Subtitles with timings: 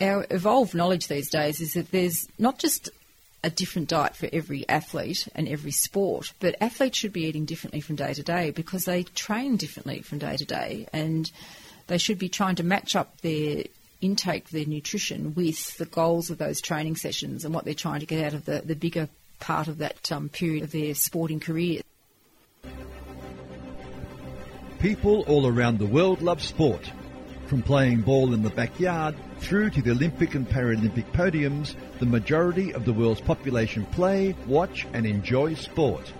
[0.00, 2.90] our evolved knowledge these days is that there's not just
[3.42, 7.80] a different diet for every athlete and every sport, but athletes should be eating differently
[7.80, 11.30] from day to day because they train differently from day to day and
[11.86, 13.62] they should be trying to match up their
[14.00, 18.06] intake, their nutrition, with the goals of those training sessions and what they're trying to
[18.06, 19.08] get out of the, the bigger
[19.38, 21.82] part of that um, period of their sporting career.
[24.78, 26.90] People all around the world love sport.
[27.46, 32.74] From playing ball in the backyard through to the Olympic and Paralympic podiums, the majority
[32.74, 36.12] of the world's population play, watch and enjoy sport.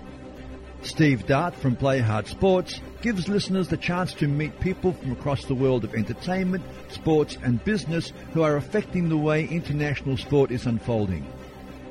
[0.82, 5.46] Steve Dart from Play Hard Sports gives listeners the chance to meet people from across
[5.46, 10.64] the world of entertainment, sports and business who are affecting the way international sport is
[10.64, 11.26] unfolding.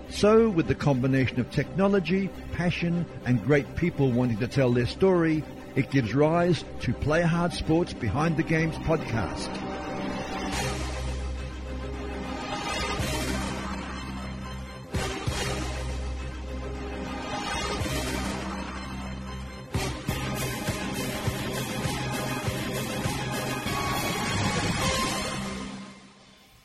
[0.10, 5.44] So, with the combination of technology, passion and great people wanting to tell their story,
[5.76, 9.52] it gives rise to Play Hard Sports Behind the Games podcast.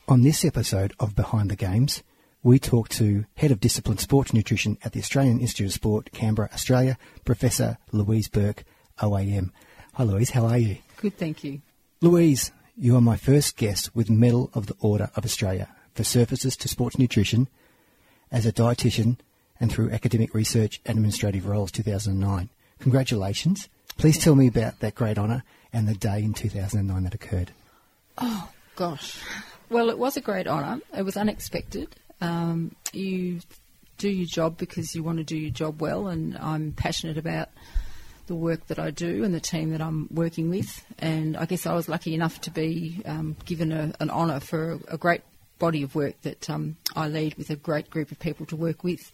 [0.06, 2.02] On this episode of Behind the Games,
[2.42, 6.48] we talk to Head of Discipline Sports Nutrition at the Australian Institute of Sport, Canberra,
[6.52, 8.64] Australia, Professor Louise Burke,
[9.00, 9.50] OAM.
[9.94, 10.78] Hi Louise, how are you?
[10.98, 11.60] Good, thank you.
[12.00, 16.56] Louise, you are my first guest with Medal of the Order of Australia for services
[16.56, 17.48] to sports nutrition
[18.32, 19.16] as a dietitian
[19.58, 22.48] and through academic research and administrative roles 2009.
[22.78, 23.68] Congratulations.
[23.98, 27.52] Please tell me about that great honour and the day in 2009 that occurred.
[28.18, 29.18] Oh, gosh.
[29.68, 30.80] Well, it was a great honour.
[30.96, 31.94] It was unexpected.
[32.20, 33.40] Um, you
[33.98, 37.50] do your job because you want to do your job well, and I'm passionate about
[38.30, 40.84] the work that I do and the team that I'm working with.
[41.00, 44.74] And I guess I was lucky enough to be um, given a, an honour for
[44.88, 45.22] a, a, great
[45.58, 48.84] body of work that um, I lead with a great group of people to work
[48.84, 49.10] with.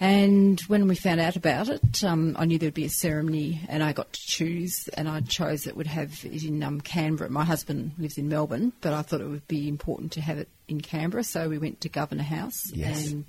[0.00, 3.82] And when we found out about it, um, I knew there'd be a ceremony, and
[3.82, 4.88] I got to choose.
[4.94, 7.28] And I chose it would have it in um, Canberra.
[7.28, 10.48] My husband lives in Melbourne, but I thought it would be important to have it
[10.66, 12.72] in Canberra, so we went to Governor House.
[12.72, 13.10] Yes.
[13.10, 13.26] And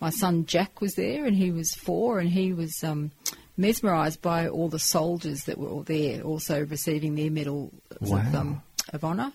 [0.00, 3.12] my son Jack was there, and he was four, and he was um,
[3.56, 8.18] mesmerised by all the soldiers that were all there, also receiving their medals Wow.
[8.18, 8.62] of, um,
[8.92, 9.32] of honour.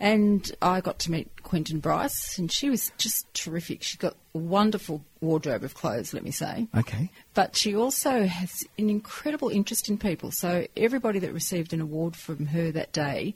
[0.00, 3.82] And I got to meet Quentin Bryce, and she was just terrific.
[3.84, 6.66] She got a wonderful wardrobe of clothes, let me say.
[6.76, 7.10] Okay.
[7.32, 10.32] But she also has an incredible interest in people.
[10.32, 13.34] So everybody that received an award from her that day,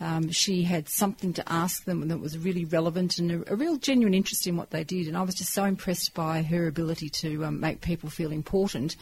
[0.00, 3.76] um, she had something to ask them that was really relevant and a, a real
[3.76, 5.06] genuine interest in what they did.
[5.06, 8.96] And I was just so impressed by her ability to um, make people feel important.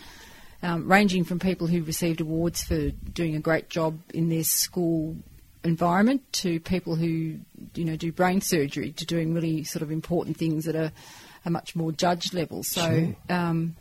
[0.60, 5.16] Um, ranging from people who received awards for doing a great job in their school
[5.62, 7.38] environment to people who
[7.74, 10.92] you know do brain surgery to doing really sort of important things at a,
[11.44, 12.64] a much more judged level.
[12.64, 13.16] So Sure.
[13.28, 13.76] um,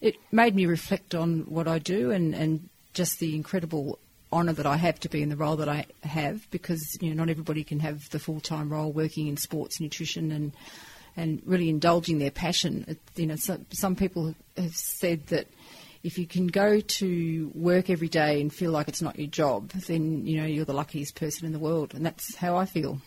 [0.00, 3.98] it made me reflect on what I do and, and just the incredible
[4.32, 7.22] honour that I have to be in the role that I have because you know
[7.22, 10.52] not everybody can have the full time role working in sports nutrition and
[11.16, 12.96] and really indulging their passion.
[13.16, 15.46] You know, some, some people have said that
[16.02, 19.70] if you can go to work every day and feel like it's not your job,
[19.70, 23.00] then you know you're the luckiest person in the world, and that's how I feel.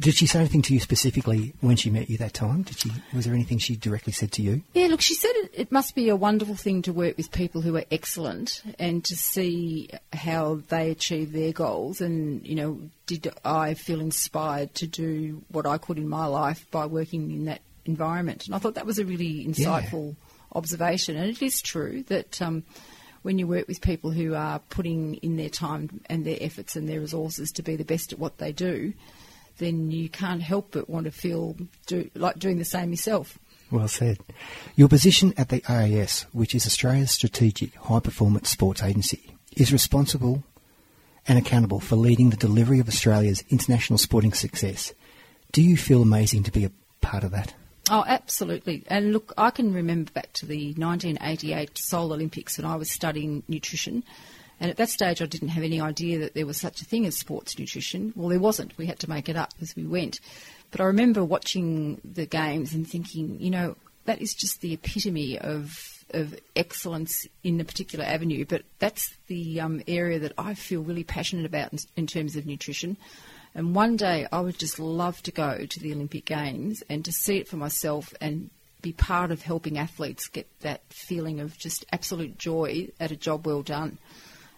[0.00, 2.62] Did she say anything to you specifically when she met you that time?
[2.62, 2.90] Did she?
[3.14, 4.62] Was there anything she directly said to you?
[4.72, 7.60] Yeah, look, she said it, it must be a wonderful thing to work with people
[7.60, 12.00] who are excellent and to see how they achieve their goals.
[12.00, 16.66] And, you know, did I feel inspired to do what I could in my life
[16.70, 18.46] by working in that environment?
[18.46, 20.16] And I thought that was a really insightful
[20.52, 21.16] observation.
[21.16, 22.40] And it is true that.
[22.40, 22.64] Um,
[23.22, 26.88] when you work with people who are putting in their time and their efforts and
[26.88, 28.94] their resources to be the best at what they do,
[29.60, 31.56] then you can't help but want to feel
[31.86, 33.38] do, like doing the same yourself.
[33.70, 34.18] Well said.
[34.74, 40.42] Your position at the AIS, which is Australia's strategic high performance sports agency, is responsible
[41.28, 44.92] and accountable for leading the delivery of Australia's international sporting success.
[45.52, 47.54] Do you feel amazing to be a part of that?
[47.90, 48.84] Oh, absolutely.
[48.88, 53.42] And look, I can remember back to the 1988 Seoul Olympics when I was studying
[53.48, 54.04] nutrition.
[54.60, 57.06] And at that stage, I didn't have any idea that there was such a thing
[57.06, 58.12] as sports nutrition.
[58.14, 58.76] Well, there wasn't.
[58.76, 60.20] We had to make it up as we went.
[60.70, 65.38] But I remember watching the games and thinking, you know, that is just the epitome
[65.38, 68.44] of of excellence in a particular avenue.
[68.44, 72.46] But that's the um, area that I feel really passionate about in, in terms of
[72.46, 72.96] nutrition.
[73.54, 77.12] And one day I would just love to go to the Olympic Games and to
[77.12, 78.50] see it for myself and
[78.82, 83.46] be part of helping athletes get that feeling of just absolute joy at a job
[83.46, 83.98] well done.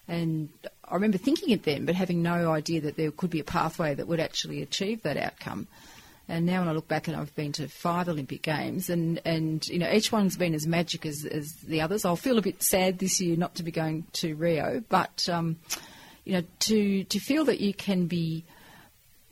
[0.07, 0.49] And
[0.85, 3.93] I remember thinking it then, but having no idea that there could be a pathway
[3.95, 5.67] that would actually achieve that outcome.
[6.27, 9.65] And now when I look back and I've been to five Olympic Games and, and
[9.67, 12.05] you know, each one's been as magic as, as the others.
[12.05, 15.57] I'll feel a bit sad this year not to be going to Rio, but, um,
[16.23, 18.45] you know, to, to feel that you can be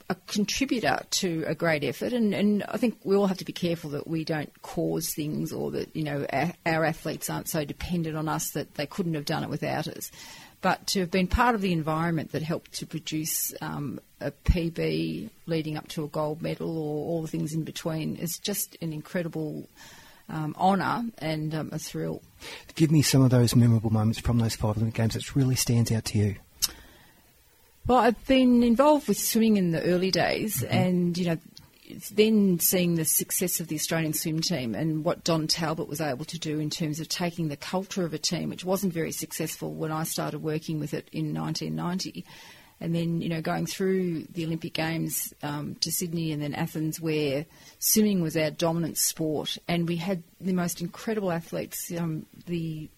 [0.10, 3.54] a contributor to a great effort, and, and I think we all have to be
[3.54, 7.64] careful that we don't cause things or that, you know, our, our athletes aren't so
[7.64, 10.12] dependent on us that they couldn't have done it without us
[10.62, 15.30] but to have been part of the environment that helped to produce um, a PB
[15.48, 18.94] leading up to a gold medal or all the things in between is just an
[18.94, 19.68] incredible
[20.30, 22.22] um, honour and um, a thrill.
[22.76, 25.92] Give me some of those memorable moments from those five Olympic Games that really stands
[25.92, 26.36] out to you.
[27.88, 30.74] Well, I've been involved with swimming in the early days, mm-hmm.
[30.74, 31.38] and you know,
[32.14, 36.26] then seeing the success of the Australian swim team and what Don Talbot was able
[36.26, 39.74] to do in terms of taking the culture of a team, which wasn't very successful
[39.74, 42.26] when I started working with it in 1990,
[42.80, 47.00] and then you know going through the Olympic Games um, to Sydney and then Athens,
[47.00, 47.46] where
[47.80, 51.92] swimming was our dominant sport, and we had the most incredible athletes.
[51.98, 52.90] Um, the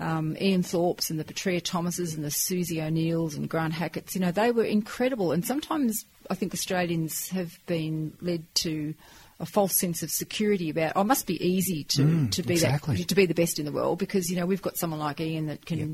[0.00, 4.20] um, Ian Thorpes and the Petria Thomases and the Susie O'Neills and Grant Hackett's, you
[4.20, 5.32] know, they were incredible.
[5.32, 8.94] And sometimes I think Australians have been led to
[9.40, 10.92] a false sense of security about.
[10.96, 12.96] Oh, it must be easy to, mm, to be exactly.
[12.96, 15.20] that, to be the best in the world because you know we've got someone like
[15.20, 15.88] Ian that can yep.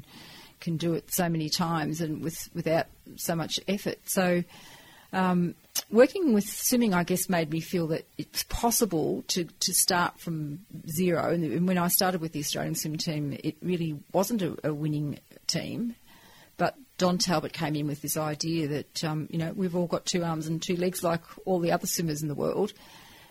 [0.61, 2.87] can do it so many times and with without
[3.17, 3.99] so much effort.
[4.05, 4.45] So.
[5.13, 5.55] Um,
[5.91, 10.61] working with swimming, I guess, made me feel that it's possible to, to start from
[10.89, 11.33] zero.
[11.33, 15.19] And when I started with the Australian swim team, it really wasn't a, a winning
[15.47, 15.97] team.
[16.57, 20.07] But Don Talbot came in with this idea that, um, you know, we've all got
[20.07, 22.73] two arms and two legs like all the other swimmers in the world.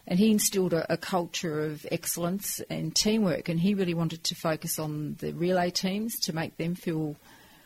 [0.05, 3.47] And he instilled a, a, culture of excellence and teamwork.
[3.47, 7.15] And he really wanted to focus on the relay teams to make them feel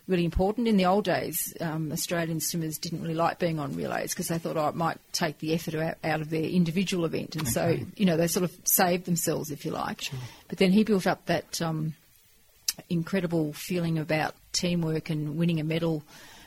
[0.08, 0.68] really important.
[0.68, 4.38] In the old days, um, Australian swimmers didn't really like being on relays because they
[4.38, 7.36] thought, oh, it might take the effort out, out of their individual event.
[7.36, 7.52] And okay.
[7.52, 10.02] so, you know, they sort of saved themselves, if you like.
[10.02, 10.20] Sure.
[10.48, 11.94] But then he built up that um,
[12.90, 16.04] incredible feeling about teamwork and winning a medal.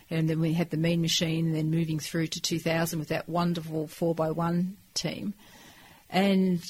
[0.09, 3.29] And then we had the mean machine, and then moving through to 2000 with that
[3.29, 5.35] wonderful 4x1 team.
[6.09, 6.63] And,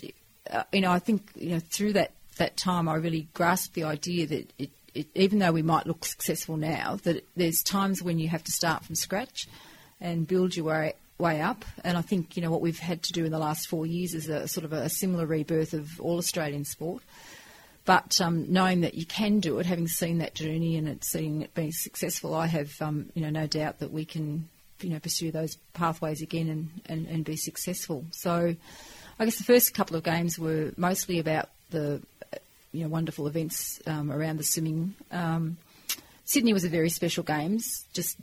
[0.50, 3.84] uh, you know, I think, you know, through that, that time, I really grasped the
[3.84, 8.18] idea that it, it, even though we might look successful now, that there's times when
[8.18, 9.46] you have to start from scratch
[10.00, 11.64] and build your way, way up.
[11.84, 14.14] And I think, you know, what we've had to do in the last four years
[14.14, 17.02] is a sort of a similar rebirth of all Australian sport.
[17.84, 21.42] But um, knowing that you can do it, having seen that journey and it, seeing
[21.42, 24.48] it being successful, I have um, you know no doubt that we can
[24.80, 28.04] you know pursue those pathways again and, and, and be successful.
[28.10, 28.54] So
[29.18, 32.02] I guess the first couple of games were mostly about the
[32.72, 34.94] you know wonderful events um, around the swimming.
[35.10, 35.56] Um,
[36.24, 38.16] Sydney was a very special games, just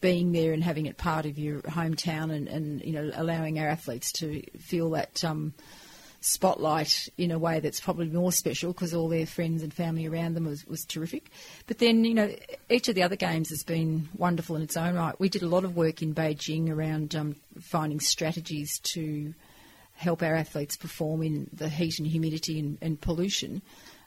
[0.00, 3.68] being there and having it part of your hometown and, and you know allowing our
[3.68, 5.54] athletes to feel that um,
[6.20, 10.34] spotlight in a way that's probably more special because all their friends and family around
[10.34, 11.30] them was, was terrific.
[11.66, 12.34] But then, you know,
[12.68, 15.18] each of the other games has been wonderful in its own right.
[15.20, 19.34] We did a lot of work in Beijing around um, finding strategies to
[19.96, 23.62] help our athletes perform in the heat and humidity and, and pollution.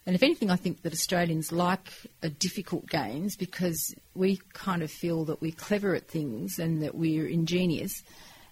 [0.05, 1.91] And if anything, I think that Australians like
[2.23, 6.95] a difficult games because we kind of feel that we're clever at things and that
[6.95, 8.03] we're ingenious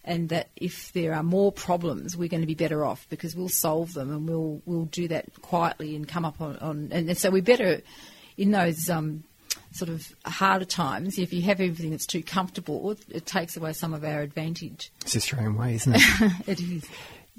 [0.03, 3.49] and that if there are more problems, we're going to be better off because we'll
[3.49, 7.29] solve them and we'll we'll do that quietly and come up on, on and, so
[7.29, 7.81] we're better
[8.37, 9.23] in those um,
[9.71, 11.19] sort of harder times.
[11.19, 14.91] If you have everything that's too comfortable, it takes away some of our advantage.
[15.01, 16.31] It's Australian way, isn't it?
[16.47, 16.85] it is.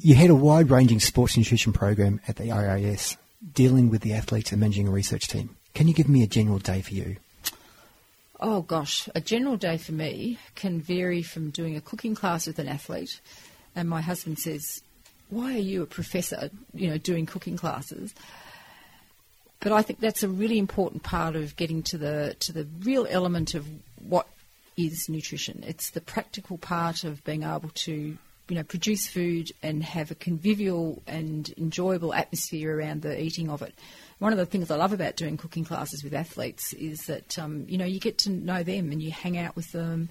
[0.00, 3.16] You had a wide-ranging sports nutrition program at the AIS,
[3.52, 5.56] dealing with the athletes and managing a research team.
[5.74, 7.16] Can you give me a general day for you?
[8.38, 12.60] Oh gosh, a general day for me can vary from doing a cooking class with
[12.60, 13.20] an athlete,
[13.74, 14.82] and my husband says,
[15.30, 16.50] "Why are you a professor?
[16.72, 18.14] You know, doing cooking classes?"
[19.58, 23.04] But I think that's a really important part of getting to the to the real
[23.10, 23.66] element of
[24.00, 24.28] what
[24.76, 25.64] is nutrition.
[25.66, 28.16] It's the practical part of being able to
[28.48, 33.62] you know produce food and have a convivial and enjoyable atmosphere around the eating of
[33.62, 33.74] it.
[34.18, 37.66] One of the things I love about doing cooking classes with athletes is that um,
[37.68, 40.08] you know you get to know them and you hang out with them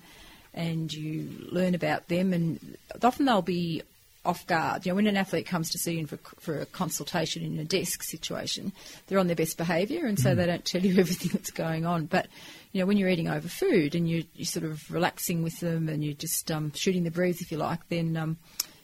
[0.53, 2.33] and you learn about them.
[2.33, 3.83] And often they'll be
[4.27, 4.85] off guard.
[4.85, 7.63] You know, when an athlete comes to see you for, for a consultation in a
[7.63, 8.73] desk situation,
[9.07, 10.35] they're on their best behaviour, and so mm.
[10.35, 12.05] they don't tell you everything that's going on.
[12.05, 12.27] But
[12.73, 15.89] you know, when you're eating over food and you, you're sort of relaxing with them
[15.89, 18.37] and you're just um, shooting the breeze, if you like, then um,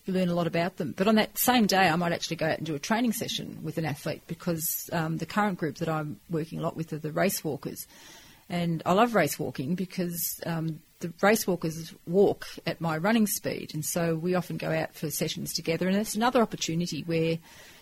[0.05, 0.93] you learn a lot about them.
[0.95, 3.59] But on that same day, I might actually go out and do a training session
[3.61, 6.97] with an athlete because um, the current group that I'm working a lot with are
[6.97, 7.85] the race walkers.
[8.53, 13.71] And I love race walking because um, the race walkers walk at my running speed,
[13.73, 15.87] and so we often go out for sessions together.
[15.87, 17.39] And it's another opportunity where,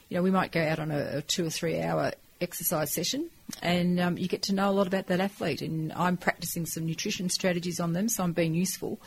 [0.07, 3.29] you know, we might go out on a, a two or three hour exercise session,
[3.61, 5.61] and um, you get to know a lot about that athlete.
[5.61, 9.01] And I'm practicing some nutrition strategies on them, so I'm being useful.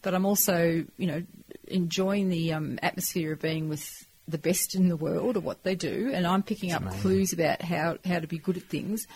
[0.00, 1.22] But I'm also, you know,
[1.68, 5.74] enjoying the um, atmosphere of being with the best in the world or what they
[5.74, 7.00] do, and I'm picking up amazing.
[7.02, 9.06] clues about how, how to be good at things.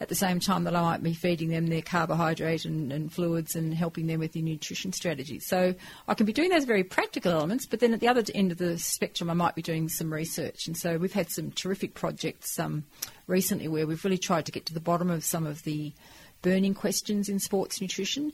[0.00, 3.54] At the same time that I might be feeding them their carbohydrate and, and fluids
[3.54, 5.46] and helping them with their nutrition strategies.
[5.46, 5.74] So
[6.08, 8.56] I can be doing those very practical elements, but then at the other end of
[8.56, 10.66] the spectrum, I might be doing some research.
[10.66, 12.84] And so we've had some terrific projects um,
[13.26, 15.92] recently where we've really tried to get to the bottom of some of the
[16.40, 18.32] burning questions in sports nutrition.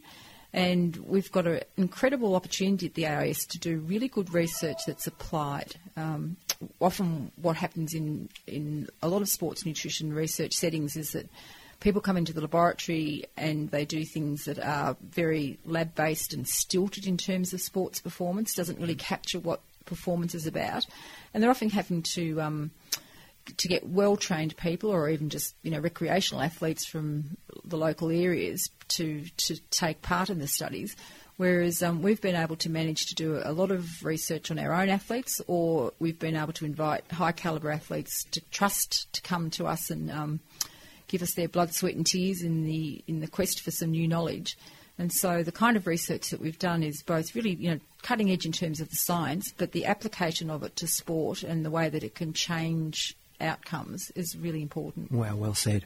[0.53, 5.07] And we've got an incredible opportunity at the AIS to do really good research that's
[5.07, 5.75] applied.
[5.97, 6.37] Um,
[6.81, 11.29] often, what happens in, in a lot of sports nutrition research settings is that
[11.81, 16.49] people come into the laboratory and they do things that are very lab based and
[16.49, 20.87] stilted in terms of sports performance, doesn't really capture what performance is about.
[21.33, 22.41] And they're often having to.
[22.41, 22.71] Um,
[23.59, 28.11] to get well trained people or even just you know recreational athletes from the local
[28.11, 30.97] areas to to take part in the studies.
[31.37, 34.73] Whereas um, we've been able to manage to do a lot of research on our
[34.73, 39.51] own athletes, or we've been able to invite high calibre athletes to trust to come
[39.51, 40.41] to us and um,
[41.09, 44.09] give us their blood, sweat, and tears in the in the quest for some new
[44.09, 44.57] knowledge.
[44.99, 48.31] And so the kind of research that we've done is both really, you know, cutting
[48.31, 51.71] edge in terms of the science, but the application of it to sport and the
[51.71, 55.13] way that it can change outcomes is really important.
[55.13, 55.85] Wow, well said.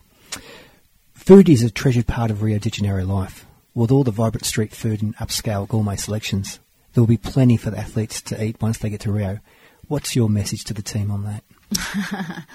[1.13, 3.45] Food is a treasured part of Rio de Janeiro life.
[3.75, 6.59] With all the vibrant street food and upscale gourmet selections,
[6.93, 9.39] there will be plenty for the athletes to eat once they get to Rio.
[9.89, 12.45] What's your message to the team on that?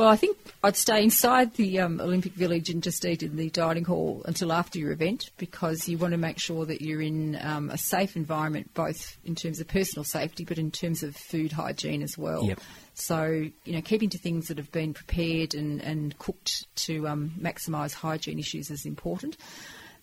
[0.00, 3.50] Well, I think I'd stay inside the um, Olympic Village and just eat in the
[3.50, 7.38] dining hall until after your event because you want to make sure that you're in
[7.42, 11.52] um, a safe environment, both in terms of personal safety but in terms of food
[11.52, 12.46] hygiene as well.
[12.46, 12.60] Yep.
[12.94, 17.32] So, you know, keeping to things that have been prepared and, and cooked to um,
[17.38, 19.36] maximise hygiene issues is important.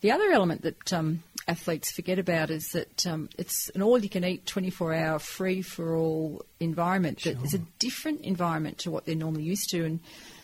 [0.02, 4.10] The other element that um, athletes forget about is that um, it's an all you
[4.10, 9.06] can eat 24 hour free for all environment that is a different environment to what
[9.06, 9.86] they're normally used to.
[9.86, 10.00] And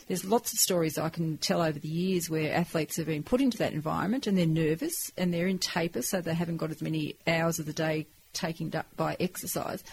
[0.08, 3.42] there's lots of stories I can tell over the years where athletes have been put
[3.42, 6.82] into that environment and they're nervous and they're in taper, so they haven't got as
[6.82, 9.84] many hours of the day taken up by exercise.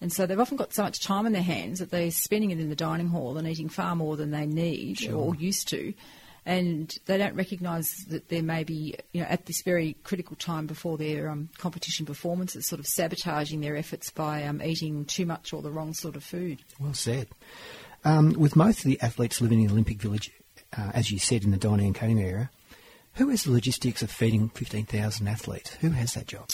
[0.00, 2.60] And so they've often got so much time on their hands that they're spending it
[2.60, 5.94] in the dining hall and eating far more than they need or used to.
[6.46, 10.66] And they don't recognise that there may be, you know, at this very critical time
[10.66, 15.52] before their um, competition performances, sort of sabotaging their efforts by um, eating too much
[15.52, 16.60] or the wrong sort of food.
[16.78, 17.26] Well said.
[18.04, 20.30] Um, with most of the athletes living in the Olympic Village,
[20.78, 22.50] uh, as you said, in the dining and catering area,
[23.14, 25.74] who has the logistics of feeding 15,000 athletes?
[25.76, 26.48] Who has that job?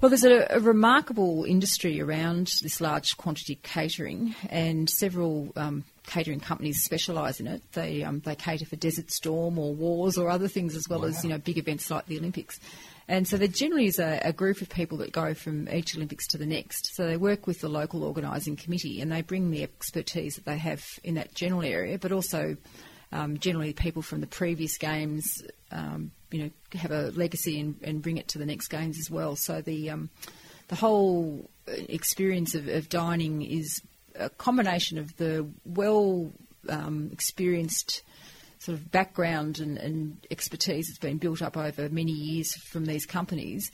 [0.00, 6.40] Well, there's a, a, remarkable industry around this large quantity catering, and several um, catering
[6.40, 7.62] companies specialise in it.
[7.72, 11.08] They um, they cater for Desert Storm or wars or other things, as well wow.
[11.08, 12.58] as you know big events like the Olympics.
[13.08, 16.28] And so there generally is a, a, group of people that go from each Olympics
[16.28, 16.94] to the next.
[16.94, 20.56] So they work with the local organising committee, and they bring the expertise that they
[20.56, 22.56] have in that general area, but also
[23.12, 28.02] um, generally people from the previous games um, you know have a legacy and, and,
[28.02, 29.36] bring it to the next games as well.
[29.36, 30.10] So the um,
[30.68, 33.82] the whole experience of, of, dining is
[34.14, 36.30] a combination of the well
[36.68, 38.02] um, experienced
[38.58, 43.06] sort of background and, and, expertise that's been built up over many years from these
[43.06, 43.70] companies.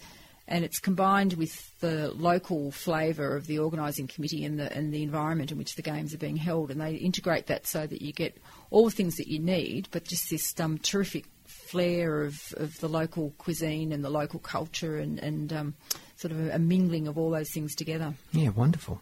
[0.49, 5.03] And it's combined with the local flavour of the organising committee and the, and the
[5.03, 6.71] environment in which the games are being held.
[6.71, 8.37] And they integrate that so that you get
[8.71, 12.89] all the things that you need, but just this um, terrific flair of, of the
[12.89, 15.75] local cuisine and the local culture and, and um,
[16.17, 18.15] sort of a, a mingling of all those things together.
[18.33, 19.01] Yeah, wonderful.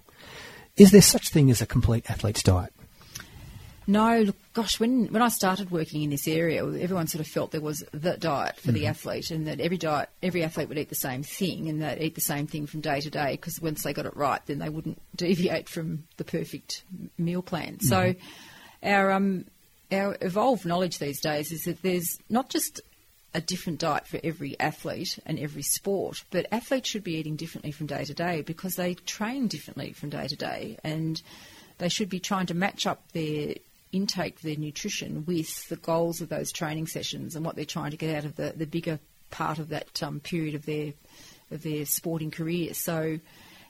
[0.77, 2.73] Is there such thing as a complete athlete's diet?
[3.87, 7.51] No, look, gosh, when, when I started working in this area, everyone sort of felt
[7.51, 8.75] there was the diet for mm-hmm.
[8.75, 12.01] the athlete, and that every diet, every athlete would eat the same thing, and they'd
[12.01, 13.33] eat the same thing from day to day.
[13.33, 16.85] Because once they got it right, then they wouldn't deviate from the perfect
[17.19, 17.77] meal plan.
[17.77, 17.87] Mm-hmm.
[17.87, 18.15] So,
[18.83, 19.45] our um,
[19.93, 22.81] our evolved knowledge these days is that there's not just
[23.35, 27.73] a different diet for every athlete and every sport, but athletes should be eating differently
[27.73, 31.21] from day to day because they train differently from day to day, and
[31.79, 33.55] they should be trying to match up their
[33.95, 37.97] intake, their nutrition, with the goals of those training sessions and what they're trying to
[37.97, 38.99] get out of the, the bigger
[39.31, 40.93] part of that um, period of their
[41.51, 42.75] of their sporting career.
[42.75, 43.19] So,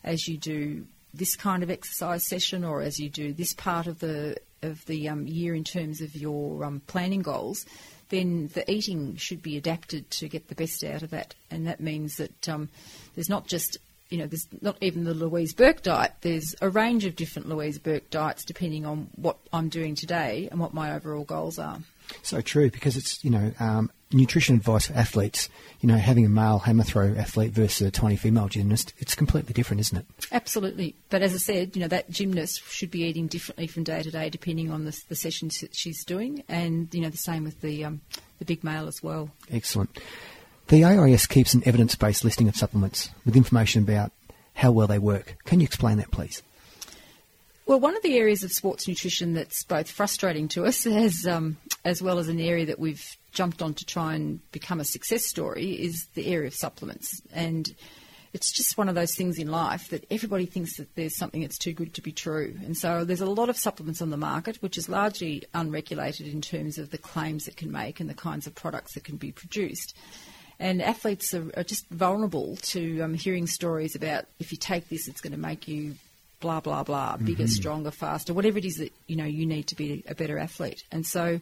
[0.02, 4.00] as you do this kind of exercise session, or as you do this part of
[4.00, 7.66] the of the um, year in terms of your um, planning goals,
[8.08, 11.34] then the eating should be adapted to get the best out of that.
[11.50, 12.68] And that means that um,
[13.14, 13.78] there's not just
[14.14, 16.12] you know, there's not even the Louise Burke diet.
[16.20, 20.60] There's a range of different Louise Burke diets depending on what I'm doing today and
[20.60, 21.80] what my overall goals are.
[22.22, 25.48] So true, because it's, you know, um, nutrition advice for athletes,
[25.80, 29.52] you know, having a male hammer throw athlete versus a tiny female gymnast, it's completely
[29.52, 30.06] different, isn't it?
[30.30, 30.94] Absolutely.
[31.10, 34.12] But as I said, you know, that gymnast should be eating differently from day to
[34.12, 36.44] day depending on the, the sessions that she's doing.
[36.48, 38.00] And, you know, the same with the, um,
[38.38, 39.30] the big male as well.
[39.50, 39.98] Excellent.
[40.68, 44.12] The AIS keeps an evidence based listing of supplements with information about
[44.54, 45.36] how well they work.
[45.44, 46.42] Can you explain that, please?
[47.66, 51.56] Well, one of the areas of sports nutrition that's both frustrating to us as, um,
[51.84, 55.24] as well as an area that we've jumped on to try and become a success
[55.24, 57.20] story is the area of supplements.
[57.32, 57.74] And
[58.32, 61.58] it's just one of those things in life that everybody thinks that there's something that's
[61.58, 62.54] too good to be true.
[62.64, 66.40] And so there's a lot of supplements on the market, which is largely unregulated in
[66.40, 69.32] terms of the claims it can make and the kinds of products that can be
[69.32, 69.96] produced.
[70.60, 75.08] And athletes are, are just vulnerable to um, hearing stories about if you take this,
[75.08, 75.96] it's going to make you
[76.44, 77.46] blah blah blah, bigger, mm-hmm.
[77.46, 80.82] stronger, faster, whatever it is that you know you need to be a better athlete.
[80.92, 81.40] And so,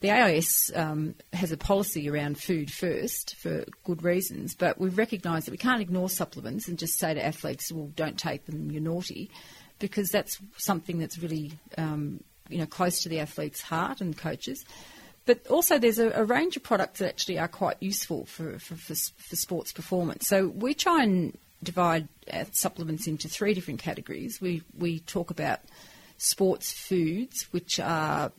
[0.00, 5.46] the AIS um, has a policy around food first for good reasons, but we've recognised
[5.46, 8.80] that we can't ignore supplements and just say to athletes, "Well, don't take them, you're
[8.80, 9.30] naughty,"
[9.78, 14.64] because that's something that's really um, you know close to the athlete's heart and coaches.
[15.24, 18.74] But also, there's a, a, range of products that actually are quite useful for, for,
[18.74, 20.26] for, for sports performance.
[20.26, 22.08] So we try and divide
[22.52, 24.40] supplements into three different categories.
[24.40, 25.60] We we talk about
[26.18, 28.32] sports foods, which are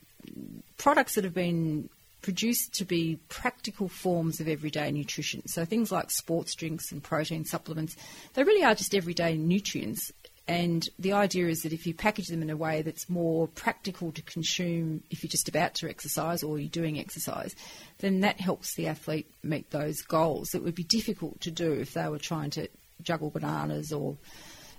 [0.77, 1.89] products that have been
[2.21, 5.45] produced to be practical forms of everyday nutrition.
[5.47, 7.97] So things like sports drinks and protein supplements,
[8.33, 10.11] they really are just everyday nutrients
[10.47, 14.11] and the idea is that if you package them in a way that's more practical
[14.11, 17.55] to consume if you're just about to exercise or you're doing exercise,
[17.99, 21.93] then that helps the athlete meet those goals that would be difficult to do if
[21.93, 22.67] they were trying to
[23.01, 24.17] juggle bananas or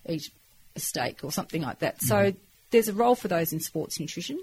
[0.06, 0.28] eat
[0.76, 1.98] a steak or something like that.
[1.98, 2.02] Mm.
[2.02, 2.38] So mm-hmm.
[2.70, 4.38] there's a role for those in sports nutrition.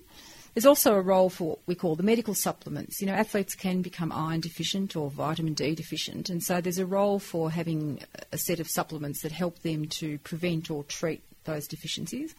[0.54, 3.00] There's also a role for what we call the medical supplements.
[3.00, 6.86] You know, athletes can become iron deficient or vitamin D deficient, and so there's a
[6.86, 8.02] role for having
[8.34, 12.36] a set of supplements that help them to prevent or treat those deficiencies.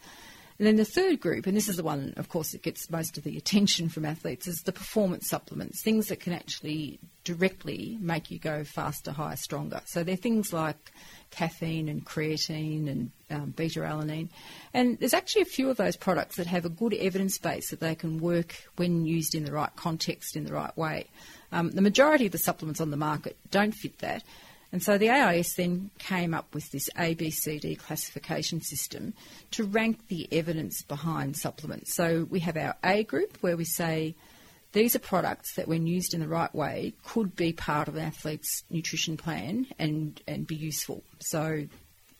[0.59, 3.17] And then the third group, and this is the one, of course, that gets most
[3.17, 8.29] of the attention from athletes, is the performance supplements, things that can actually directly make
[8.29, 9.81] you go faster, higher, stronger.
[9.85, 10.91] So they're things like
[11.31, 14.29] caffeine and creatine and um, beta alanine.
[14.73, 17.79] And there's actually a few of those products that have a good evidence base that
[17.79, 21.07] they can work when used in the right context, in the right way.
[21.51, 24.23] Um, the majority of the supplements on the market don't fit that.
[24.73, 29.13] And so the AIS then came up with this ABCD classification system
[29.51, 31.93] to rank the evidence behind supplements.
[31.93, 34.15] So we have our A group where we say
[34.71, 38.03] these are products that, when used in the right way, could be part of an
[38.03, 41.03] athlete's nutrition plan and, and be useful.
[41.19, 41.67] So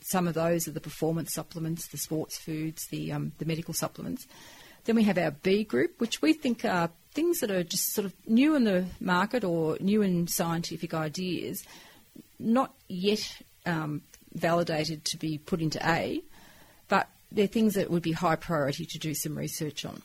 [0.02, 4.28] some of those are the performance supplements, the sports foods, the, um, the medical supplements.
[4.86, 8.06] Then we have our B group, which we think are things that are just sort
[8.06, 11.64] of new in the market or new in scientific ideas,
[12.44, 14.02] not yet um,
[14.34, 16.22] validated to be put into A,
[16.88, 20.02] but they're things that would be high priority to do some research on.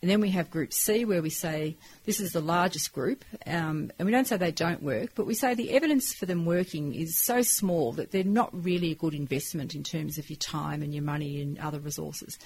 [0.00, 3.90] And then we have Group C, where we say this is the largest group, um,
[3.98, 6.94] and we don't say they don't work, but we say the evidence for them working
[6.94, 10.82] is so small that they're not really a good investment in terms of your time
[10.82, 12.38] and your money and other resources.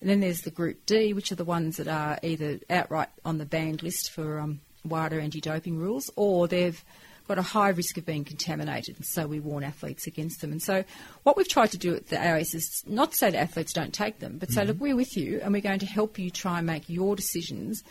[0.00, 3.38] And then there's the Group D, which are the ones that are either outright on
[3.38, 6.82] the banned list for um, WADA anti doping rules, or they've
[7.30, 10.50] got a high risk of being contaminated, and so we warn athletes against them.
[10.50, 10.82] And so,
[11.22, 14.18] what we've tried to do at the AIS is not say that athletes don't take
[14.18, 14.70] them, but say, mm-hmm.
[14.70, 17.84] look, we're with you, and we're going to help you try and make your decisions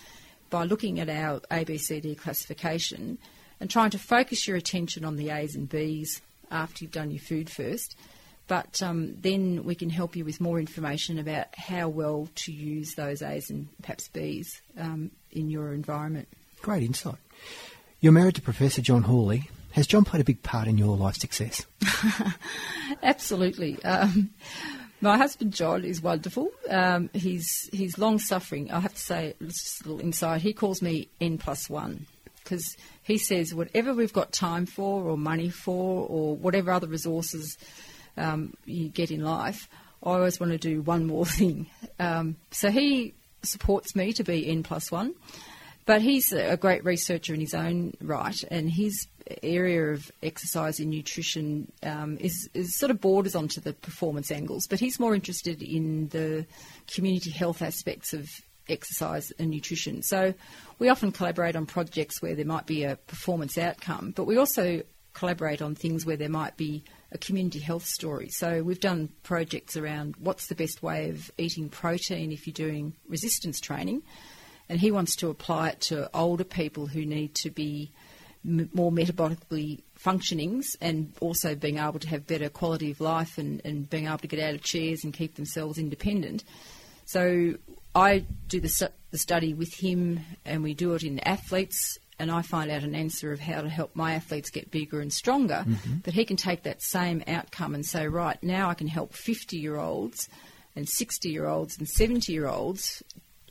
[0.50, 3.18] by looking at our ABCD classification
[3.62, 6.22] and trying to focus your attention on the A's and B's
[6.52, 7.96] after you've done your food first.
[8.48, 12.96] But um, then we can help you with more information about how well to use
[12.96, 16.28] those A's and perhaps B's um, in your environment.
[16.62, 17.16] Great insight.
[18.02, 19.50] You're married to Professor John Hawley.
[19.72, 21.66] Has John played a big part in your life success?
[23.04, 23.84] Absolutely.
[23.84, 24.30] Um,
[25.02, 26.50] my husband John is wonderful.
[26.70, 28.72] Um, he's he's long suffering.
[28.72, 30.40] I have to say, just a little inside.
[30.40, 32.08] He calls me N plus one
[32.42, 37.58] because he says whatever we've got time for, or money for, or whatever other resources
[38.16, 39.68] um, you get in life,
[40.02, 41.68] I always want to do one more thing.
[42.00, 45.16] Um, so he supports me to be N plus one.
[45.90, 49.08] But he's a great researcher in his own right, and his
[49.42, 54.68] area of exercise and nutrition um, is, is, sort of borders onto the performance angles.
[54.68, 56.46] But he's more interested in the
[56.94, 58.30] community health aspects of
[58.68, 60.04] exercise and nutrition.
[60.04, 60.36] So
[60.78, 64.84] we often collaborate on projects where there might be a performance outcome, but we also
[65.16, 68.30] collaborate on things where there might be a community health story.
[68.30, 72.94] So we've done projects around what's the best way of eating protein if you're doing
[73.08, 74.04] resistance training,
[74.70, 77.92] and he wants to apply it to older people who need to be
[78.46, 83.62] m- more metabolically functionings and also being able to have better quality of life and,
[83.66, 86.44] and being able to get out of chairs and keep themselves independent.
[87.06, 87.56] So
[87.96, 92.42] I do the, the study with him and we do it in athletes and I
[92.42, 96.00] find out an answer of how to help my athletes get bigger and stronger, mm-hmm.
[96.04, 99.58] but he can take that same outcome and say, right, now I can help 50
[99.58, 100.28] year olds
[100.76, 103.02] and 60 year olds and 70 year olds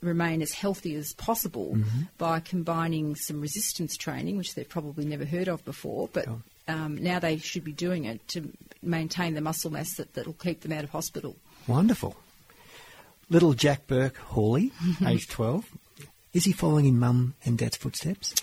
[0.02, 1.76] remain as healthy as possible
[2.18, 6.26] by combining some resistance training, which they've probably never heard of before, but
[6.68, 10.61] um, now they should be doing it to maintain the muscle mass that will keep
[10.61, 11.37] them out of hospital.
[11.66, 12.16] Wonderful.
[13.30, 14.72] Little Jack Burke Hawley,
[15.06, 15.66] age 12.
[16.32, 18.34] Is he following in mum and dad's footsteps?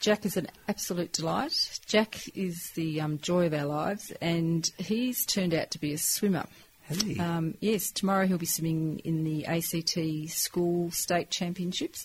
[0.00, 1.80] Jack is an absolute delight.
[1.86, 5.98] Jack is the um, joy of our lives, and he's turned out to be a
[5.98, 6.46] swimmer.
[6.90, 7.18] Has he?
[7.20, 12.04] Um, yes, tomorrow he'll be swimming in the ACT School State Championships.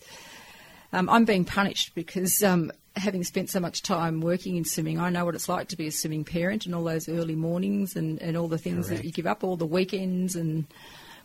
[0.94, 5.10] Um, I'm being punished because um, having spent so much time working in swimming, I
[5.10, 8.22] know what it's like to be a swimming parent and all those early mornings and,
[8.22, 9.02] and all the things Correct.
[9.02, 10.66] that you give up, all the weekends and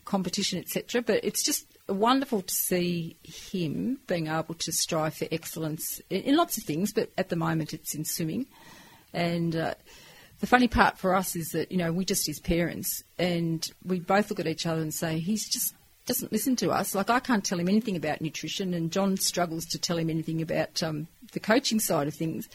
[0.06, 1.02] competition, etc.
[1.02, 6.36] But it's just wonderful to see him being able to strive for excellence in, in
[6.36, 8.46] lots of things, but at the moment it's in swimming.
[9.12, 9.74] And uh,
[10.40, 14.00] the funny part for us is that you know we just his parents, and we
[14.00, 15.74] both look at each other and say he's just
[16.06, 16.94] doesn't listen to us.
[16.94, 20.40] Like I can't tell him anything about nutrition, and John struggles to tell him anything
[20.42, 22.48] about um, the coaching side of things.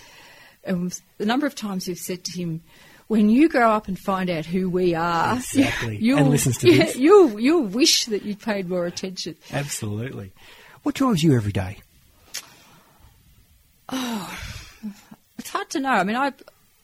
[0.64, 2.62] And the number of times we've said to him,
[3.08, 5.98] "When you grow up and find out who we are, Exactly.
[6.02, 6.96] you'll, And listens to yeah, this.
[6.96, 10.32] you'll you'll wish that you'd paid more attention." Absolutely.
[10.82, 11.78] What drives you every day?
[13.90, 14.40] Oh,
[15.38, 15.90] It's hard to know.
[15.92, 16.34] I mean, I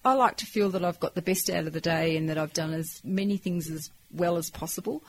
[0.04, 2.38] I like to feel that I've got the best out of the day and that
[2.38, 5.04] I've done as many things as well as possible.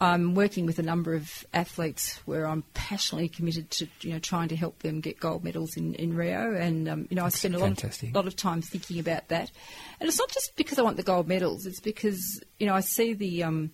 [0.00, 4.48] I'm working with a number of athletes where I'm passionately committed to you know trying
[4.48, 7.54] to help them get gold medals in, in Rio, and um, you know I spend
[7.54, 9.52] a lot of, lot of time thinking about that.
[10.00, 12.80] And it's not just because I want the gold medals; it's because you know I
[12.80, 13.70] see the um,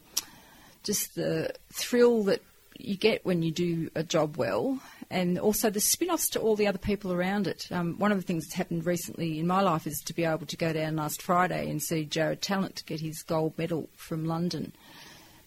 [0.82, 2.42] just the thrill that
[2.76, 4.78] you get when you do a job well,
[5.10, 7.66] and also the spin offs to all the other people around it.
[7.70, 10.46] Um, one of the things that's happened recently in my life is to be able
[10.46, 14.72] to go down last Friday and see Jared Tallent get his gold medal from London.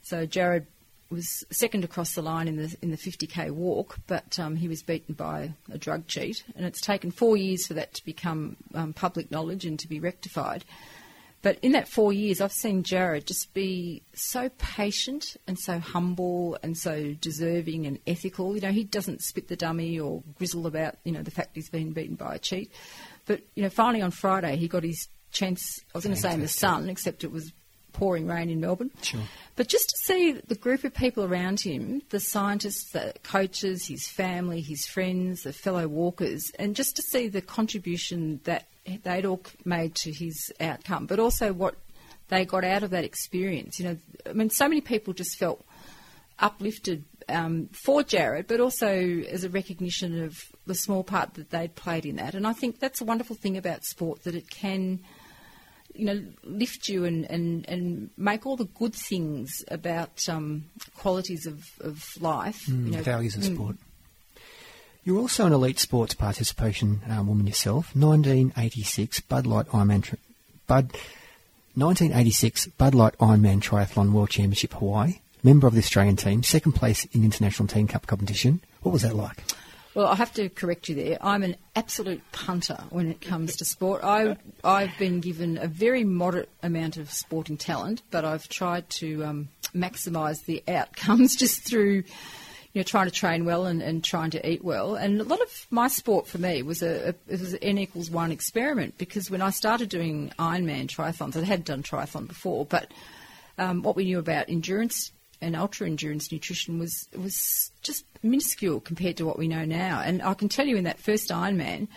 [0.01, 0.65] So Jared
[1.11, 4.81] was second across the line in the in the 50k walk, but um, he was
[4.81, 8.93] beaten by a drug cheat, and it's taken four years for that to become um,
[8.93, 10.63] public knowledge and to be rectified.
[11.41, 16.57] But in that four years, I've seen Jared just be so patient and so humble
[16.61, 18.53] and so deserving and ethical.
[18.55, 21.69] You know, he doesn't spit the dummy or grizzle about, you know, the fact he's
[21.69, 22.71] been beaten by a cheat.
[23.25, 26.33] But, you know, finally on Friday, he got his chance, I was going to say
[26.33, 27.51] in the sun, except it was
[27.93, 28.91] pouring rain in Melbourne.
[29.01, 29.21] Sure.
[29.55, 34.07] But just to see the group of people around him, the scientists, the coaches, his
[34.07, 38.67] family, his friends, the fellow walkers, and just to see the contribution that
[39.03, 41.75] they'd all made to his outcome, but also what
[42.29, 43.79] they got out of that experience.
[43.79, 43.97] You know,
[44.29, 45.63] I mean, so many people just felt
[46.39, 51.75] uplifted um, for Jared, but also as a recognition of the small part that they'd
[51.75, 52.35] played in that.
[52.35, 54.99] And I think that's a wonderful thing about sport that it can
[55.93, 60.63] you know, lift you and, and, and make all the good things about um,
[60.95, 62.67] qualities of, of life.
[62.67, 63.75] you know, the values of mm, sport.
[65.03, 67.95] You're also an elite sports participation um, woman yourself.
[67.95, 70.19] 1986 Bud Light Ironman, tri-
[70.67, 70.91] Bud,
[71.73, 75.19] 1986 Bud Light Ironman Triathlon World Championship Hawaii.
[75.43, 78.61] Member of the Australian team, second place in International Team Cup competition.
[78.81, 79.43] What was that like?
[79.95, 81.17] Well, I have to correct you there.
[81.19, 84.03] I'm an absolute punter when it comes to sport.
[84.03, 89.25] I, I've been given a very moderate amount of sporting talent, but I've tried to
[89.25, 92.03] um, maximise the outcomes just through,
[92.73, 94.95] you know, trying to train well and, and trying to eat well.
[94.95, 98.09] And a lot of my sport for me was a, a was an N equals
[98.09, 102.91] one experiment because when I started doing Ironman triathlons, I had done triathlon before, but
[103.57, 109.17] um, what we knew about endurance and ultra endurance nutrition was was just minuscule compared
[109.17, 110.01] to what we know now.
[110.03, 111.87] And I can tell you, in that first Ironman,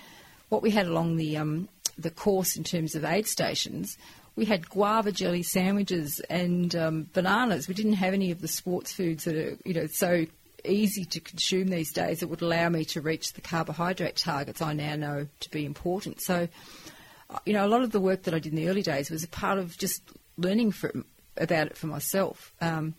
[0.49, 3.97] what we had along the um, the course in terms of aid stations,
[4.35, 7.69] we had guava jelly sandwiches and um, bananas.
[7.69, 10.27] We didn't have any of the sports foods that are you know so
[10.64, 14.72] easy to consume these days that would allow me to reach the carbohydrate targets I
[14.72, 16.20] now know to be important.
[16.20, 16.48] So,
[17.31, 19.11] uh, you know, a lot of the work that I did in the early days
[19.11, 20.03] was a part of just
[20.37, 20.74] learning
[21.37, 22.53] about it for myself.
[22.61, 22.94] Um,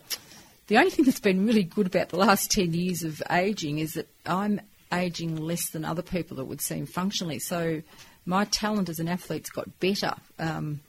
[0.68, 3.94] the only thing that's been really good about the last 10 years of ageing is
[3.94, 4.60] that I'm
[4.92, 7.38] aging less than other people, it would seem, functionally.
[7.38, 7.82] So
[8.24, 10.14] my talent as an athlete's got better.
[10.38, 10.80] Um,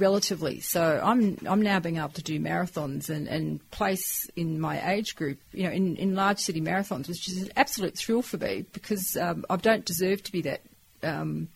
[0.00, 0.60] relatively.
[0.60, 5.14] So I'm I'm now being able to do marathons and, and place in my age
[5.14, 8.64] group, you know, in, in large city marathons, which is an absolute thrill for me
[8.72, 10.60] because um, I don't deserve to be that,
[11.02, 11.48] um,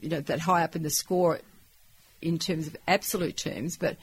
[0.00, 1.40] you know, that high up in the score
[2.22, 3.76] in terms of absolute terms.
[3.76, 3.96] But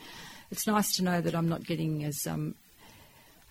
[0.52, 2.56] it's nice to know that I'm not getting as um,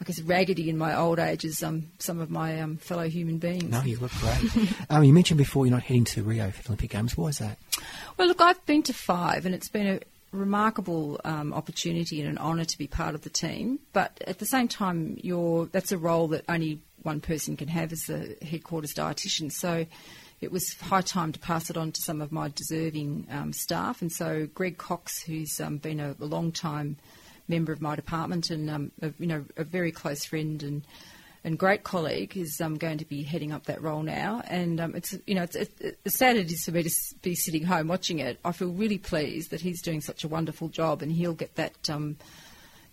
[0.01, 3.39] I guess, raggedy in my old age as um, some of my um, fellow human
[3.39, 3.71] beings.
[3.71, 4.69] No, you look great.
[4.91, 7.17] um, you mentioned before you're not heading to Rio for the Olympic Games.
[7.17, 7.59] Why is that?
[8.17, 10.01] Well, look, I've been to five, and it's been a
[10.35, 13.79] remarkable um, opportunity and an honour to be part of the team.
[13.93, 17.93] But at the same time, you're, that's a role that only one person can have
[17.93, 19.53] as the headquarters dietitian.
[19.53, 19.87] So
[20.41, 24.03] it was high time to pass it on to some of my deserving um, staff.
[24.03, 26.97] And so Greg Cox, who's um, been a, a long time
[27.49, 30.83] member of my department and um, a, you know a very close friend and
[31.45, 34.43] and great colleague is um, going to be heading up that role now.
[34.47, 36.91] And um, it's you know it's, it, as sad it is for me to
[37.23, 38.41] be sitting home watching it.
[38.45, 41.91] I feel really pleased that he's doing such a wonderful job, and he'll get that
[41.91, 42.17] um,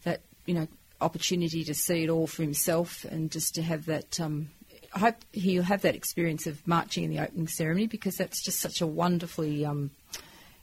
[0.03, 0.67] that you know
[0.99, 4.19] opportunity to see it all for himself and just to have that.
[4.19, 4.49] Um,
[4.93, 8.59] I hope he'll have that experience of marching in the opening ceremony because that's just
[8.59, 9.91] such a wonderfully um,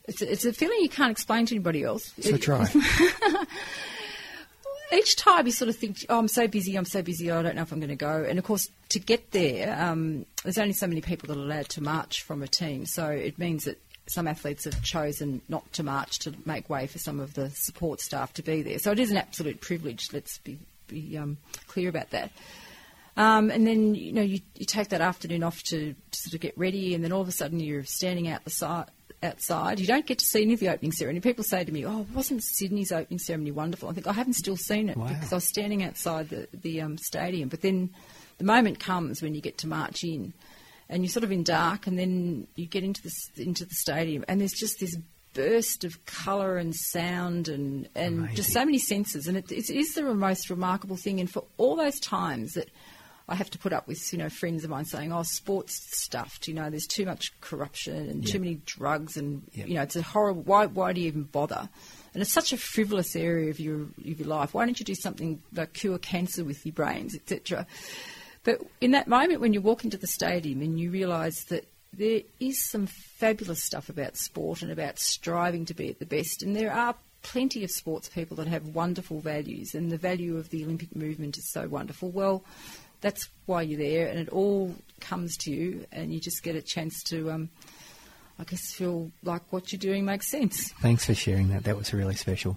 [0.08, 2.12] it's a, it's a feeling you can't explain to anybody else.
[2.20, 2.66] So try.
[4.92, 7.56] Each time you sort of think, oh, I'm so busy, I'm so busy, I don't
[7.56, 8.24] know if I'm going to go.
[8.26, 11.68] And of course, to get there, um, there's only so many people that are allowed
[11.70, 12.86] to march from a team.
[12.86, 16.98] So it means that some athletes have chosen not to march to make way for
[16.98, 18.78] some of the support staff to be there.
[18.78, 20.08] So it is an absolute privilege.
[20.12, 22.30] Let's be, be um, clear about that.
[23.18, 26.40] Um, and then you know you, you, take that afternoon off to, to, sort of
[26.40, 28.86] get ready, and then all of a sudden you're standing out the side,
[29.22, 29.80] outside.
[29.80, 31.20] You don't get to see any of the opening ceremony.
[31.20, 34.56] People say to me, "Oh, wasn't Sydney's opening ceremony wonderful?" I think I haven't still
[34.56, 35.08] seen it wow.
[35.08, 37.48] because I was standing outside the the um, stadium.
[37.48, 37.90] But then
[38.38, 40.32] the moment comes when you get to march in,
[40.88, 44.24] and you're sort of in dark, and then you get into the into the stadium,
[44.28, 44.96] and there's just this
[45.34, 49.28] burst of colour and sound and, and just so many senses.
[49.28, 51.20] And it, it is the most remarkable thing.
[51.20, 52.70] And for all those times that
[53.28, 56.48] I have to put up with, you know, friends of mine saying, "Oh, sports stuffed.
[56.48, 58.32] You know, there's too much corruption and yeah.
[58.32, 59.66] too many drugs, and yeah.
[59.66, 60.42] you know, it's a horrible.
[60.42, 60.66] Why?
[60.66, 61.68] Why do you even bother?"
[62.14, 64.54] And it's such a frivolous area of your of your life.
[64.54, 67.66] Why don't you do something like cure cancer with your brains, etc.
[68.44, 72.22] But in that moment when you walk into the stadium and you realise that there
[72.40, 76.56] is some fabulous stuff about sport and about striving to be at the best, and
[76.56, 80.64] there are plenty of sports people that have wonderful values, and the value of the
[80.64, 82.10] Olympic movement is so wonderful.
[82.10, 82.44] Well,
[83.00, 86.62] that's why you're there, and it all comes to you, and you just get a
[86.62, 87.48] chance to, um,
[88.38, 90.72] I guess, feel like what you're doing makes sense.
[90.80, 91.64] Thanks for sharing that.
[91.64, 92.56] That was really special.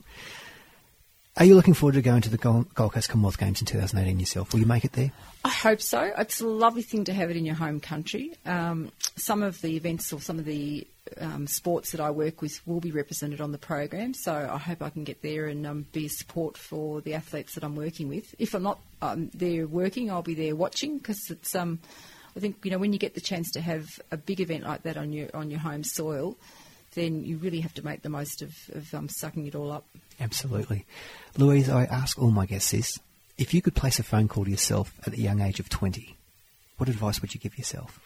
[1.38, 4.52] Are you looking forward to going to the Gold Coast Commonwealth Games in 2018 yourself?
[4.52, 5.12] Will you make it there?
[5.46, 6.12] I hope so.
[6.18, 8.34] It's a lovely thing to have it in your home country.
[8.46, 10.86] Um, some of the events or some of the
[11.20, 14.14] um, sports that I work with will be represented on the program.
[14.14, 17.56] So I hope I can get there and um, be a support for the athletes
[17.56, 18.34] that I'm working with.
[18.40, 21.56] If I'm not um, there working, I'll be there watching because it's.
[21.56, 21.80] Um,
[22.36, 24.84] I think you know when you get the chance to have a big event like
[24.84, 26.38] that on your on your home soil,
[26.94, 29.86] then you really have to make the most of, of um, sucking it all up.
[30.20, 30.86] Absolutely,
[31.38, 31.70] Louise.
[31.70, 33.00] I ask all my guests this:
[33.38, 36.16] if you could place a phone call to yourself at the young age of twenty,
[36.78, 38.00] what advice would you give yourself?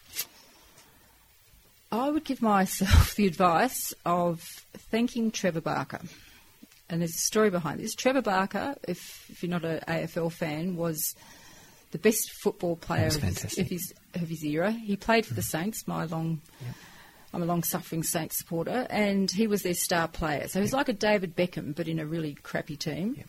[1.90, 4.42] I would give myself the advice of
[4.90, 6.00] thanking Trevor Barker.
[6.88, 7.94] And there's a story behind this.
[7.94, 11.16] Trevor Barker, if, if you're not an AFL fan, was
[11.90, 14.70] the best football player of his, of his, of his era.
[14.70, 15.36] He played for mm.
[15.36, 15.88] the Saints.
[15.88, 16.72] My long, yeah.
[17.34, 20.46] I'm a long-suffering Saints supporter, and he was their star player.
[20.46, 20.76] So he's yeah.
[20.76, 23.16] like a David Beckham, but in a really crappy team.
[23.18, 23.24] Yeah.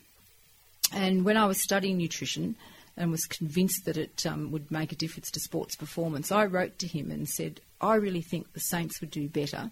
[0.93, 2.55] And when I was studying nutrition,
[2.97, 6.79] and was convinced that it um, would make a difference to sports performance, I wrote
[6.79, 9.71] to him and said, I really think the Saints would do better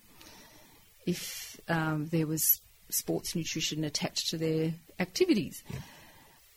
[1.05, 5.63] if um, there was sports nutrition attached to their activities.
[5.69, 5.79] Yeah.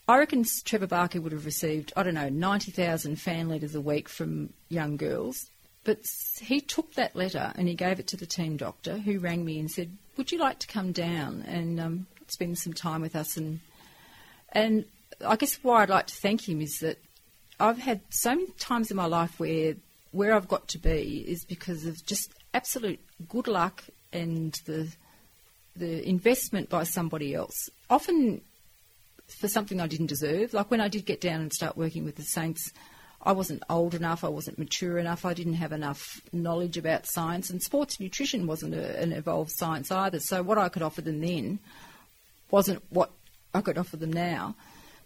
[0.08, 4.08] I reckon Trevor Barker would have received, I don't know, 90,000 fan letters a week
[4.08, 5.50] from young girls.
[5.84, 6.00] But
[6.40, 9.58] he took that letter and he gave it to the team doctor who rang me
[9.58, 13.36] and said, Would you like to come down and um, spend some time with us?
[13.36, 13.60] And,
[14.52, 14.86] and
[15.26, 16.98] I guess why I'd like to thank him is that
[17.60, 19.74] I've had so many times in my life where
[20.12, 24.88] where I've got to be is because of just absolute good luck and the
[25.76, 27.68] the investment by somebody else.
[27.90, 28.40] Often
[29.40, 30.54] for something I didn't deserve.
[30.54, 32.72] Like when I did get down and start working with the Saints,
[33.22, 37.50] I wasn't old enough, I wasn't mature enough, I didn't have enough knowledge about science,
[37.50, 40.20] and sports nutrition wasn't a, an evolved science either.
[40.20, 41.58] So what I could offer them then
[42.50, 43.10] wasn't what
[43.52, 44.54] I could offer them now.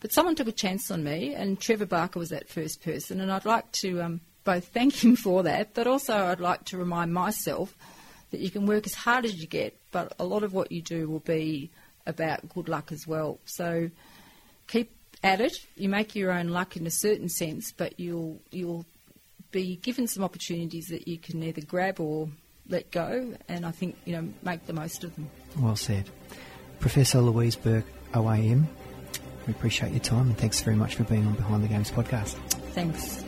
[0.03, 3.31] But someone took a chance on me, and Trevor Barker was that first person, and
[3.31, 7.15] I'd like to um, both thank him for that, but also I'd like to remind
[7.15, 7.77] myself
[8.33, 10.83] that you can work as hard as you get, but a lot of what you
[10.83, 11.71] do will be
[12.05, 13.38] about good luck as well.
[13.45, 13.91] So
[14.67, 14.91] keep
[15.23, 15.53] at it.
[15.77, 18.85] You make your own luck in a certain sense, but you'll you'll
[19.53, 22.29] be given some opportunities that you can either grab or
[22.69, 25.31] let go, and I think you know make the most of them.
[25.57, 26.11] Well said,
[26.81, 28.67] Professor Louise Burke, OAM.
[29.46, 32.35] We appreciate your time and thanks very much for being on Behind the Games podcast.
[32.74, 33.21] Thanks.